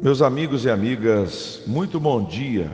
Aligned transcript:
Meus 0.00 0.22
amigos 0.22 0.64
e 0.64 0.70
amigas, 0.70 1.60
muito 1.66 1.98
bom 1.98 2.24
dia. 2.24 2.70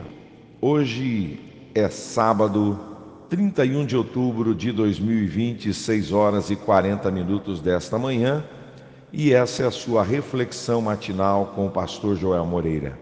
Hoje 0.61 1.39
é 1.73 1.89
sábado, 1.89 2.79
31 3.27 3.83
de 3.83 3.97
outubro 3.97 4.53
de 4.53 4.71
2020, 4.71 5.73
6 5.73 6.11
horas 6.11 6.51
e 6.51 6.55
40 6.55 7.09
minutos 7.09 7.59
desta 7.59 7.97
manhã, 7.97 8.45
e 9.11 9.33
essa 9.33 9.63
é 9.63 9.65
a 9.65 9.71
sua 9.71 10.03
reflexão 10.03 10.83
matinal 10.83 11.47
com 11.55 11.65
o 11.65 11.71
pastor 11.71 12.15
Joel 12.15 12.45
Moreira. 12.45 12.95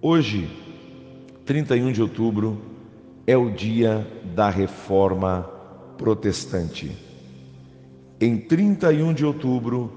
Hoje, 0.00 0.48
31 1.44 1.92
de 1.92 2.00
outubro, 2.00 2.58
é 3.26 3.36
o 3.36 3.50
dia 3.50 4.10
da 4.34 4.48
reforma 4.48 5.42
protestante. 5.98 6.96
Em 8.18 8.38
31 8.38 9.12
de 9.12 9.26
outubro 9.26 9.92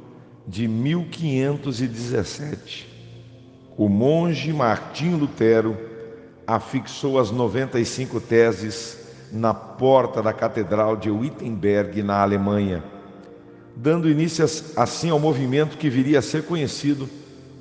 de 0.45 0.67
1517, 0.67 2.90
o 3.81 3.89
monge 3.89 4.53
Martim 4.53 5.15
Lutero 5.15 5.75
afixou 6.45 7.17
as 7.17 7.31
95 7.31 8.21
teses 8.21 8.95
na 9.31 9.55
porta 9.55 10.21
da 10.21 10.31
Catedral 10.31 10.95
de 10.95 11.09
Wittenberg, 11.09 12.03
na 12.03 12.21
Alemanha, 12.21 12.83
dando 13.75 14.07
início 14.07 14.45
assim 14.77 15.09
ao 15.09 15.19
movimento 15.19 15.79
que 15.79 15.89
viria 15.89 16.19
a 16.19 16.21
ser 16.21 16.43
conhecido 16.43 17.09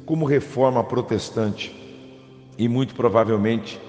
como 0.05 0.27
Reforma 0.27 0.84
Protestante. 0.84 1.74
E 2.59 2.68
muito 2.68 2.95
provavelmente 2.95 3.80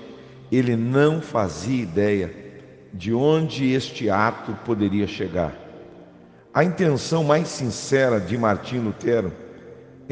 ele 0.50 0.78
não 0.78 1.22
fazia 1.22 1.84
ideia 1.84 2.34
de 2.94 3.14
onde 3.14 3.74
este 3.74 4.10
ato 4.10 4.54
poderia 4.64 5.06
chegar. 5.06 5.54
A 6.54 6.64
intenção 6.64 7.26
mais 7.26 7.50
sincera 7.50 8.22
de 8.22 8.38
Martim 8.38 8.78
Lutero 8.78 9.34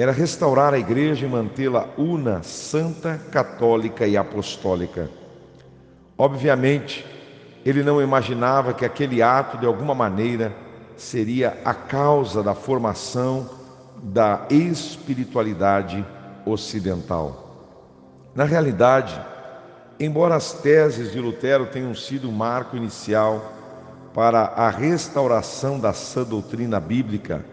era 0.02 0.13
restaurar 0.13 0.73
a 0.73 0.80
igreja 0.80 1.26
e 1.26 1.30
mantê-la 1.30 1.89
una, 1.98 2.41
santa, 2.41 3.20
católica 3.30 4.08
e 4.08 4.16
apostólica. 4.16 5.09
Obviamente, 6.17 7.06
ele 7.66 7.83
não 7.83 8.02
imaginava 8.02 8.73
que 8.73 8.86
aquele 8.86 9.22
ato, 9.22 9.58
de 9.58 9.66
alguma 9.66 9.94
maneira, 9.94 10.56
seria 10.95 11.58
a 11.66 11.73
causa 11.73 12.41
da 12.41 12.56
formação 12.56 13.50
da 14.02 14.45
espiritualidade 14.50 16.06
ocidental. 16.45 17.67
Na 18.34 18.45
realidade, 18.45 19.22
embora 20.00 20.34
as 20.34 20.53
teses 20.53 21.11
de 21.11 21.19
Lutero 21.19 21.66
tenham 21.66 21.94
sido 21.94 22.30
um 22.30 22.31
marco 22.31 22.78
inicial 22.78 23.52
para 24.13 24.44
a 24.44 24.69
restauração 24.69 25.78
da 25.78 25.91
sã 25.91 26.23
doutrina 26.23 26.80
bíblica, 26.80 27.44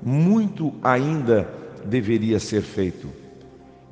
muito 0.00 0.72
ainda 0.84 1.65
deveria 1.84 2.38
ser 2.38 2.62
feito. 2.62 3.08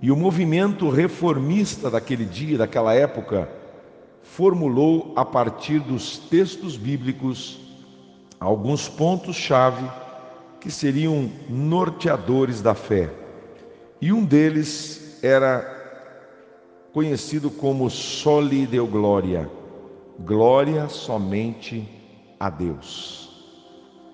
E 0.00 0.10
o 0.10 0.16
movimento 0.16 0.90
reformista 0.90 1.90
daquele 1.90 2.24
dia, 2.24 2.58
daquela 2.58 2.94
época, 2.94 3.48
formulou 4.22 5.12
a 5.16 5.24
partir 5.24 5.78
dos 5.78 6.18
textos 6.18 6.76
bíblicos 6.76 7.60
alguns 8.40 8.88
pontos-chave 8.88 9.88
que 10.60 10.70
seriam 10.70 11.30
norteadores 11.48 12.60
da 12.60 12.74
fé. 12.74 13.10
E 14.00 14.12
um 14.12 14.24
deles 14.24 15.18
era 15.22 15.70
conhecido 16.92 17.50
como 17.50 17.90
Soli 17.90 18.66
Deo 18.66 18.86
Glória, 18.86 19.50
glória 20.20 20.88
somente 20.88 21.88
a 22.38 22.50
Deus. 22.50 23.30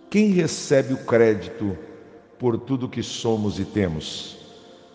Quem 0.08 0.30
recebe 0.30 0.94
o 0.94 1.04
crédito 1.04 1.76
por 2.40 2.58
tudo 2.58 2.88
que 2.88 3.02
somos 3.02 3.60
e 3.60 3.66
temos. 3.66 4.38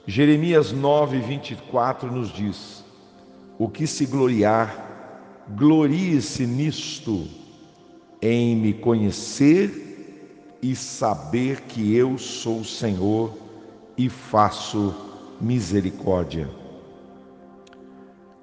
Jeremias 0.08 0.72
9, 0.72 1.20
24 1.20 2.12
nos 2.12 2.34
diz: 2.34 2.84
O 3.60 3.70
que 3.70 3.86
se 3.86 4.08
gloriar, 4.08 5.46
glorie-se 5.50 6.48
nisto, 6.48 7.28
em 8.20 8.56
me 8.56 8.74
conhecer 8.74 10.58
e 10.60 10.76
saber 10.76 11.62
que 11.62 11.96
eu 11.96 12.18
sou 12.18 12.62
o 12.62 12.66
Senhor 12.66 13.32
e 13.96 14.10
faço 14.10 14.94
misericórdia. 15.40 16.50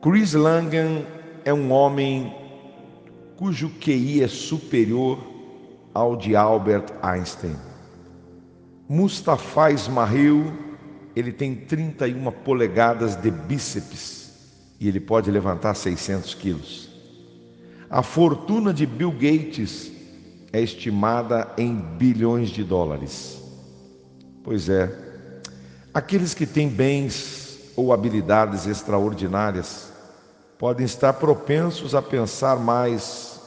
Chris 0.01 0.33
Langan 0.33 1.05
é 1.45 1.53
um 1.53 1.73
homem 1.73 2.33
cujo 3.37 3.69
QI 3.81 4.23
é 4.23 4.29
superior 4.29 5.19
ao 5.93 6.17
de 6.17 6.37
Albert 6.37 6.87
Einstein. 7.03 7.72
Mustafa 8.89 9.71
Ismail, 9.71 10.53
ele 11.15 11.33
tem 11.33 11.55
31 11.55 12.31
polegadas 12.45 13.17
de 13.17 13.31
bíceps 13.31 14.33
e 14.81 14.89
ele 14.89 15.01
pode 15.01 15.31
levantar 15.31 15.75
600 15.75 16.35
quilos. 16.35 16.91
A 17.89 18.03
fortuna 18.03 18.73
de 18.73 18.85
Bill 18.85 19.13
Gates 19.13 19.93
é 20.53 20.61
estimada 20.61 21.49
em 21.57 21.75
bilhões 21.75 22.51
de 22.51 22.65
dólares. 22.65 23.41
Pois 24.43 24.69
é, 24.69 24.93
aqueles 25.95 26.35
que 26.35 26.47
têm 26.47 26.69
bens 26.69 27.61
ou 27.77 27.93
habilidades 27.93 28.67
extraordinárias 28.67 29.93
podem 30.59 30.85
estar 30.85 31.13
propensos 31.15 31.95
a 31.95 32.03
pensar 32.03 32.59
mais 32.59 33.41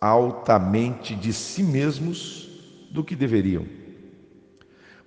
altamente 0.00 1.14
de 1.14 1.32
si 1.32 1.62
mesmos 1.62 2.48
do 2.90 3.02
que 3.02 3.16
deveriam 3.16 3.81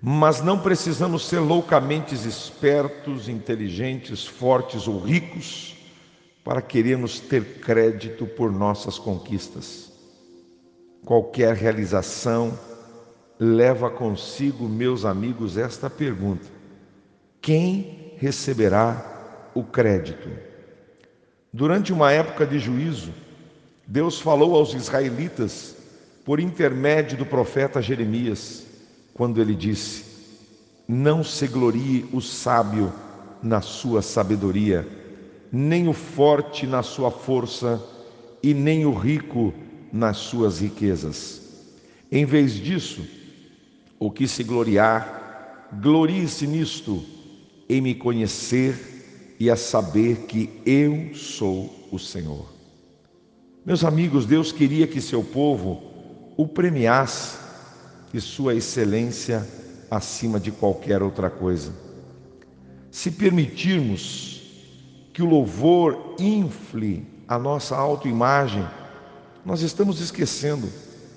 mas 0.00 0.42
não 0.42 0.58
precisamos 0.58 1.26
ser 1.26 1.38
loucamente 1.40 2.14
espertos, 2.14 3.28
inteligentes, 3.28 4.26
fortes 4.26 4.86
ou 4.86 5.00
ricos 5.00 5.76
para 6.44 6.62
querermos 6.62 7.18
ter 7.18 7.60
crédito 7.60 8.26
por 8.26 8.52
nossas 8.52 8.98
conquistas. 8.98 9.92
Qualquer 11.04 11.54
realização 11.54 12.58
leva 13.38 13.90
consigo, 13.90 14.68
meus 14.68 15.04
amigos, 15.04 15.56
esta 15.56 15.88
pergunta: 15.88 16.46
quem 17.40 18.14
receberá 18.18 19.50
o 19.54 19.64
crédito? 19.64 20.28
Durante 21.52 21.92
uma 21.92 22.12
época 22.12 22.46
de 22.46 22.58
juízo, 22.58 23.14
Deus 23.86 24.20
falou 24.20 24.56
aos 24.56 24.74
israelitas 24.74 25.76
por 26.24 26.38
intermédio 26.38 27.16
do 27.16 27.24
profeta 27.24 27.80
Jeremias 27.80 28.65
quando 29.16 29.40
ele 29.40 29.54
disse: 29.54 30.04
Não 30.86 31.24
se 31.24 31.46
glorie 31.46 32.04
o 32.12 32.20
sábio 32.20 32.92
na 33.42 33.62
sua 33.62 34.02
sabedoria, 34.02 34.86
nem 35.50 35.88
o 35.88 35.94
forte 35.94 36.66
na 36.66 36.82
sua 36.82 37.10
força, 37.10 37.82
e 38.42 38.52
nem 38.52 38.84
o 38.84 38.92
rico 38.92 39.54
nas 39.90 40.18
suas 40.18 40.60
riquezas. 40.60 41.40
Em 42.12 42.26
vez 42.26 42.52
disso, 42.52 43.00
o 43.98 44.10
que 44.10 44.28
se 44.28 44.44
gloriar, 44.44 45.70
glorie-se 45.80 46.46
nisto, 46.46 47.02
em 47.68 47.80
me 47.80 47.94
conhecer 47.94 49.34
e 49.40 49.50
a 49.50 49.56
saber 49.56 50.26
que 50.26 50.50
eu 50.66 51.14
sou 51.14 51.88
o 51.90 51.98
Senhor. 51.98 52.46
Meus 53.64 53.82
amigos, 53.82 54.26
Deus 54.26 54.52
queria 54.52 54.86
que 54.86 55.00
seu 55.00 55.24
povo 55.24 55.82
o 56.36 56.46
premiasse 56.46 57.45
e 58.16 58.20
Sua 58.20 58.54
excelência 58.54 59.46
acima 59.90 60.40
de 60.40 60.50
qualquer 60.50 61.02
outra 61.02 61.28
coisa. 61.28 61.70
Se 62.90 63.10
permitirmos 63.10 64.42
que 65.12 65.22
o 65.22 65.26
louvor 65.26 66.14
infle 66.18 67.06
a 67.28 67.38
nossa 67.38 67.76
autoimagem, 67.76 68.66
nós 69.44 69.60
estamos 69.60 70.00
esquecendo 70.00 70.66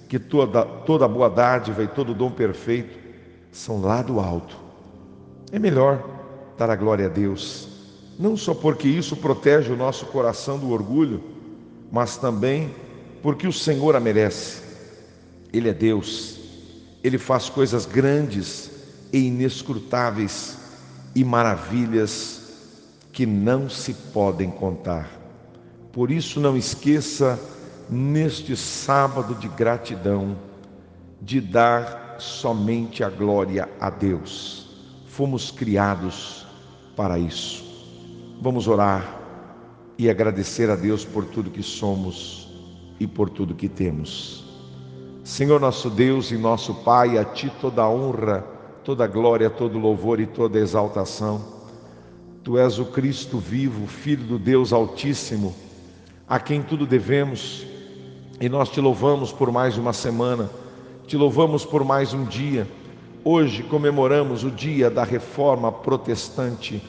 que 0.09 0.19
toda, 0.19 0.65
toda 0.65 1.07
boa 1.07 1.29
dádiva 1.29 1.83
e 1.83 1.88
todo 1.88 2.13
dom 2.13 2.31
perfeito 2.31 2.99
são 3.49 3.79
lá 3.79 4.01
do 4.01 4.19
alto. 4.19 4.57
É 5.53 5.57
melhor 5.57 6.03
dar 6.57 6.69
a 6.69 6.75
glória 6.75 7.06
a 7.06 7.09
Deus, 7.09 7.69
não 8.19 8.35
só 8.35 8.53
porque 8.53 8.89
isso 8.89 9.15
protege 9.15 9.71
o 9.71 9.77
nosso 9.77 10.06
coração 10.07 10.59
do 10.59 10.69
orgulho, 10.69 11.24
mas 11.89 12.18
também 12.18 12.75
porque 13.21 13.47
o 13.47 13.53
Senhor 13.53 13.95
a 13.95 14.01
merece. 14.01 14.62
Ele 15.53 15.69
é 15.69 15.74
Deus 15.74 16.38
ele 17.04 17.18
faz 17.18 17.50
coisas 17.50 17.86
grandes 17.86 18.72
e 19.12 19.28
inescrutáveis 19.28 20.57
e 21.16 21.24
maravilhas 21.24 22.40
que 23.12 23.25
não 23.25 23.69
se 23.69 23.94
podem 23.94 24.50
contar. 24.50 25.10
Por 25.92 26.12
isso, 26.12 26.40
não 26.40 26.56
esqueça, 26.56 27.40
neste 27.90 28.56
sábado 28.56 29.34
de 29.36 29.48
gratidão, 29.48 30.38
de 31.22 31.42
dar 31.42 32.16
somente 32.19 33.04
a 33.04 33.10
glória 33.10 33.68
a 33.80 33.90
Deus. 33.90 34.69
Fomos 35.07 35.51
criados 35.51 36.46
para 36.96 37.18
isso. 37.18 37.63
Vamos 38.42 38.68
orar 38.68 39.19
e 39.98 40.10
agradecer 40.10 40.69
a 40.69 40.75
Deus 40.75 41.04
por 41.04 41.25
tudo 41.25 41.50
que 41.50 41.63
somos 41.63 42.48
e 43.00 43.07
por 43.07 43.30
tudo 43.30 43.56
que 43.56 43.68
temos. 43.68 44.49
Senhor 45.29 45.61
nosso 45.61 45.91
Deus 45.91 46.31
e 46.31 46.37
nosso 46.37 46.73
Pai, 46.73 47.15
a 47.19 47.23
Ti 47.23 47.51
toda 47.61 47.87
honra, 47.87 48.43
toda 48.83 49.05
glória, 49.05 49.47
todo 49.47 49.77
louvor 49.77 50.19
e 50.19 50.25
toda 50.25 50.57
exaltação. 50.57 51.39
Tu 52.43 52.57
és 52.57 52.79
o 52.79 52.85
Cristo 52.85 53.37
vivo, 53.37 53.85
Filho 53.85 54.23
do 54.23 54.39
Deus 54.39 54.73
Altíssimo, 54.73 55.53
a 56.27 56.39
quem 56.39 56.63
tudo 56.63 56.83
devemos, 56.83 57.63
e 58.41 58.49
nós 58.49 58.69
te 58.69 58.81
louvamos 58.81 59.31
por 59.31 59.51
mais 59.51 59.77
uma 59.77 59.93
semana, 59.93 60.49
te 61.05 61.15
louvamos 61.15 61.63
por 61.63 61.83
mais 61.83 62.11
um 62.11 62.25
dia. 62.25 62.67
Hoje 63.23 63.61
comemoramos 63.61 64.43
o 64.43 64.49
dia 64.49 64.89
da 64.89 65.03
reforma 65.03 65.71
protestante. 65.71 66.83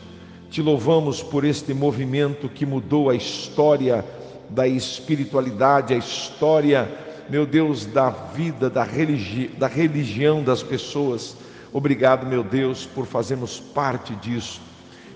Te 0.48 0.62
louvamos 0.62 1.22
por 1.22 1.44
este 1.44 1.74
movimento 1.74 2.48
que 2.48 2.64
mudou 2.64 3.10
a 3.10 3.14
história 3.14 4.02
da 4.48 4.66
espiritualidade, 4.66 5.92
a 5.92 5.98
história, 5.98 7.09
meu 7.30 7.46
Deus, 7.46 7.86
da 7.86 8.10
vida, 8.10 8.68
da, 8.68 8.82
religi 8.82 9.46
da 9.56 9.68
religião 9.68 10.42
das 10.42 10.64
pessoas. 10.64 11.36
Obrigado, 11.72 12.26
meu 12.26 12.42
Deus, 12.42 12.84
por 12.84 13.06
fazermos 13.06 13.60
parte 13.60 14.16
disso 14.16 14.60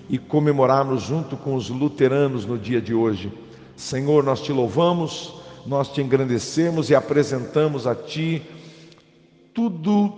e 0.09 0.17
comemorarmos 0.17 1.03
junto 1.03 1.35
com 1.35 1.55
os 1.55 1.69
luteranos 1.69 2.45
no 2.45 2.57
dia 2.57 2.81
de 2.81 2.93
hoje. 2.93 3.33
Senhor, 3.75 4.23
nós 4.23 4.41
te 4.41 4.53
louvamos, 4.53 5.33
nós 5.65 5.89
te 5.89 6.01
engrandecemos 6.01 6.89
e 6.89 6.95
apresentamos 6.95 7.85
a 7.85 7.93
ti 7.93 8.41
tudo, 9.53 10.13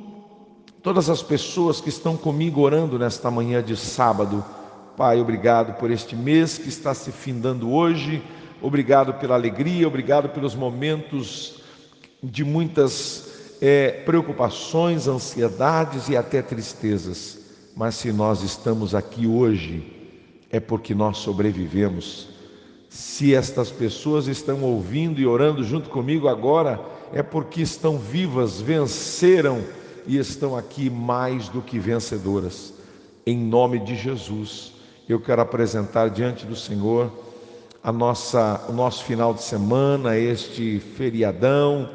todas 0.83 1.09
as 1.09 1.23
pessoas 1.23 1.81
que 1.81 1.89
estão 1.89 2.15
comigo 2.15 2.61
orando 2.61 2.99
nesta 2.99 3.31
manhã 3.31 3.63
de 3.63 3.75
sábado. 3.75 4.45
Pai, 4.95 5.19
obrigado 5.19 5.73
por 5.79 5.89
este 5.89 6.15
mês 6.15 6.59
que 6.59 6.69
está 6.69 6.93
se 6.93 7.11
findando 7.11 7.71
hoje, 7.71 8.21
obrigado 8.61 9.15
pela 9.15 9.33
alegria, 9.33 9.87
obrigado 9.87 10.29
pelos 10.29 10.53
momentos 10.53 11.56
de 12.21 12.43
muitas 12.43 13.27
é, 13.61 13.89
preocupações, 13.89 15.07
ansiedades 15.07 16.09
e 16.09 16.17
até 16.17 16.41
tristezas. 16.41 17.39
Mas 17.75 17.95
se 17.95 18.11
nós 18.11 18.41
estamos 18.41 18.95
aqui 18.95 19.27
hoje, 19.27 19.93
é 20.49 20.59
porque 20.59 20.95
nós 20.95 21.17
sobrevivemos. 21.17 22.29
Se 22.89 23.35
estas 23.35 23.69
pessoas 23.69 24.27
estão 24.27 24.63
ouvindo 24.63 25.19
e 25.19 25.27
orando 25.27 25.63
junto 25.63 25.89
comigo 25.89 26.27
agora, 26.27 26.79
é 27.13 27.21
porque 27.21 27.61
estão 27.61 27.97
vivas, 27.97 28.59
venceram 28.59 29.63
e 30.07 30.17
estão 30.17 30.55
aqui 30.55 30.89
mais 30.89 31.49
do 31.49 31.61
que 31.61 31.77
vencedoras. 31.77 32.73
Em 33.25 33.37
nome 33.37 33.79
de 33.79 33.95
Jesus, 33.95 34.73
eu 35.07 35.19
quero 35.19 35.41
apresentar 35.41 36.09
diante 36.09 36.45
do 36.45 36.55
Senhor 36.55 37.11
a 37.87 37.91
nossa, 37.93 38.65
o 38.67 38.73
nosso 38.73 39.05
final 39.05 39.33
de 39.33 39.41
semana, 39.41 40.17
este 40.17 40.77
feriadão, 40.97 41.89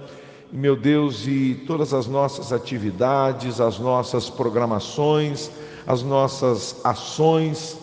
meu 0.51 0.75
Deus, 0.75 1.27
e 1.27 1.63
todas 1.67 1.93
as 1.93 2.07
nossas 2.07 2.51
atividades, 2.51 3.61
as 3.61 3.79
nossas 3.79 4.31
programações, 4.31 5.51
as 5.87 6.03
nossas 6.03 6.81
ações 6.83 7.77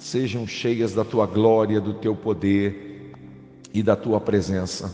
sejam 0.00 0.48
cheias 0.48 0.94
da 0.94 1.04
tua 1.04 1.24
glória, 1.24 1.80
do 1.80 1.94
teu 1.94 2.16
poder 2.16 3.12
e 3.72 3.84
da 3.84 3.94
tua 3.94 4.20
presença. 4.20 4.92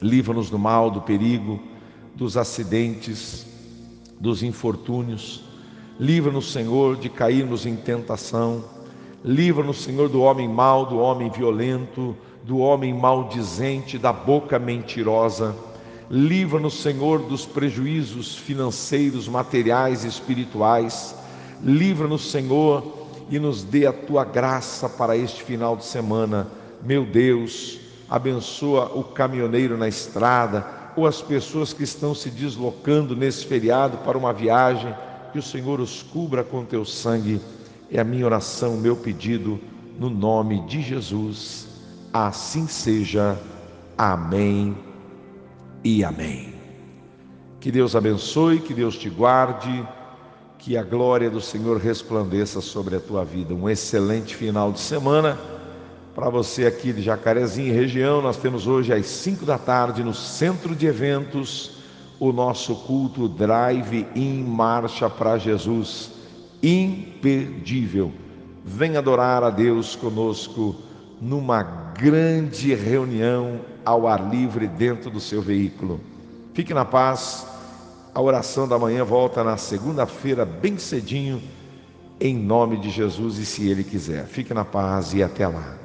Livra-nos 0.00 0.48
do 0.48 0.58
mal, 0.58 0.90
do 0.90 1.02
perigo, 1.02 1.60
dos 2.14 2.38
acidentes, 2.38 3.46
dos 4.18 4.42
infortúnios. 4.42 5.44
Livra-nos, 6.00 6.50
Senhor, 6.50 6.96
de 6.96 7.10
cairmos 7.10 7.66
em 7.66 7.76
tentação. 7.76 8.64
Livra-nos, 9.24 9.82
Senhor, 9.82 10.10
do 10.10 10.20
homem 10.20 10.46
mau, 10.46 10.84
do 10.84 10.98
homem 10.98 11.30
violento, 11.30 12.14
do 12.42 12.58
homem 12.58 12.92
maldizente, 12.92 13.96
da 13.96 14.12
boca 14.12 14.58
mentirosa. 14.58 15.56
Livra-nos, 16.10 16.82
Senhor, 16.82 17.20
dos 17.20 17.46
prejuízos 17.46 18.36
financeiros, 18.36 19.26
materiais 19.26 20.04
e 20.04 20.08
espirituais. 20.08 21.16
Livra-nos, 21.62 22.30
Senhor, 22.30 22.84
e 23.30 23.38
nos 23.38 23.64
dê 23.64 23.86
a 23.86 23.94
tua 23.94 24.26
graça 24.26 24.90
para 24.90 25.16
este 25.16 25.42
final 25.42 25.74
de 25.74 25.86
semana. 25.86 26.46
Meu 26.82 27.06
Deus, 27.06 27.80
abençoa 28.10 28.92
o 28.94 29.02
caminhoneiro 29.02 29.78
na 29.78 29.88
estrada 29.88 30.66
ou 30.94 31.06
as 31.06 31.22
pessoas 31.22 31.72
que 31.72 31.82
estão 31.82 32.14
se 32.14 32.28
deslocando 32.28 33.16
nesse 33.16 33.46
feriado 33.46 33.96
para 34.04 34.18
uma 34.18 34.34
viagem, 34.34 34.94
que 35.32 35.38
o 35.38 35.42
Senhor 35.42 35.80
os 35.80 36.02
cubra 36.02 36.44
com 36.44 36.62
teu 36.62 36.84
sangue. 36.84 37.40
É 37.90 38.00
a 38.00 38.04
minha 38.04 38.24
oração, 38.24 38.74
o 38.74 38.80
meu 38.80 38.96
pedido, 38.96 39.60
no 39.98 40.10
nome 40.10 40.66
de 40.66 40.82
Jesus. 40.82 41.66
Assim 42.12 42.66
seja. 42.66 43.38
Amém 43.96 44.76
e 45.82 46.02
amém. 46.02 46.54
Que 47.60 47.70
Deus 47.70 47.94
abençoe, 47.94 48.60
que 48.60 48.74
Deus 48.74 48.96
te 48.96 49.08
guarde 49.08 49.86
que 50.64 50.78
a 50.78 50.82
glória 50.82 51.28
do 51.28 51.42
Senhor 51.42 51.76
resplandeça 51.76 52.58
sobre 52.62 52.96
a 52.96 53.00
tua 53.00 53.22
vida. 53.22 53.52
Um 53.52 53.68
excelente 53.68 54.34
final 54.34 54.72
de 54.72 54.80
semana. 54.80 55.38
Para 56.14 56.30
você 56.30 56.64
aqui 56.64 56.90
de 56.90 57.02
Jacarezinho 57.02 57.68
e 57.68 57.76
região, 57.76 58.22
nós 58.22 58.38
temos 58.38 58.66
hoje 58.66 58.90
às 58.90 59.04
5 59.04 59.44
da 59.44 59.58
tarde 59.58 60.02
no 60.02 60.14
centro 60.14 60.74
de 60.74 60.86
eventos 60.86 61.72
o 62.18 62.32
nosso 62.32 62.74
culto 62.76 63.28
Drive 63.28 64.06
em 64.16 64.42
Marcha 64.42 65.10
para 65.10 65.36
Jesus. 65.36 66.12
Imperdível. 66.66 68.10
Vem 68.64 68.96
adorar 68.96 69.44
a 69.44 69.50
Deus 69.50 69.94
conosco 69.94 70.74
numa 71.20 71.62
grande 71.62 72.74
reunião 72.74 73.60
ao 73.84 74.08
ar 74.08 74.30
livre 74.30 74.66
dentro 74.66 75.10
do 75.10 75.20
seu 75.20 75.42
veículo. 75.42 76.00
Fique 76.54 76.72
na 76.72 76.86
paz. 76.86 77.46
A 78.14 78.20
oração 78.22 78.66
da 78.66 78.78
manhã 78.78 79.04
volta 79.04 79.44
na 79.44 79.58
segunda-feira, 79.58 80.46
bem 80.46 80.78
cedinho, 80.78 81.42
em 82.18 82.34
nome 82.34 82.78
de 82.78 82.88
Jesus 82.88 83.36
e 83.38 83.44
se 83.44 83.68
Ele 83.68 83.84
quiser. 83.84 84.24
Fique 84.26 84.54
na 84.54 84.64
paz 84.64 85.12
e 85.12 85.22
até 85.22 85.46
lá. 85.46 85.83